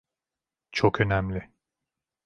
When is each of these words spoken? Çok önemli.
Çok 0.71 1.01
önemli. 1.01 1.51